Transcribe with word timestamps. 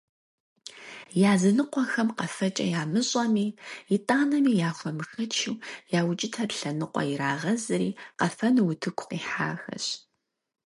Языныкъуэхэм 1.33 2.09
къэфэкӏэ 2.17 2.65
ямыщӏэми, 2.81 3.45
итӏанэми 3.95 4.51
яхуэмышэчу, 4.69 5.55
я 5.97 5.99
укӏытэр 6.09 6.49
лъэныкъуэ 6.57 7.03
ирагъэзри 7.11 7.89
къэфэну 8.19 8.67
утыку 8.69 9.07
къихьахэщ. 9.09 9.85